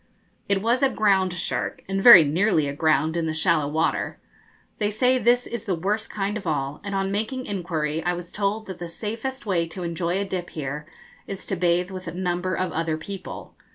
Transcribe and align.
It 0.49 0.63
was 0.63 0.81
a 0.81 0.89
ground 0.89 1.31
shark, 1.33 1.83
and 1.87 2.01
very 2.01 2.23
nearly 2.23 2.67
aground 2.67 3.15
in 3.15 3.27
the 3.27 3.35
shallow 3.35 3.67
water. 3.67 4.17
They 4.79 4.89
say 4.89 5.19
this 5.19 5.45
is 5.45 5.65
the 5.65 5.75
worst 5.75 6.09
kind 6.09 6.37
of 6.37 6.47
all, 6.47 6.81
and 6.83 6.95
on 6.95 7.11
making 7.11 7.45
inquiry 7.45 8.03
I 8.03 8.13
was 8.13 8.31
told 8.31 8.65
that 8.65 8.79
the 8.79 8.89
safest 8.89 9.45
way 9.45 9.67
to 9.67 9.83
enjoy 9.83 10.17
a 10.19 10.25
dip 10.25 10.49
here 10.49 10.87
is 11.27 11.45
to 11.45 11.55
bathe 11.55 11.91
with 11.91 12.07
a 12.07 12.13
number 12.15 12.55
of 12.55 12.71
other 12.71 12.97
people. 12.97 13.53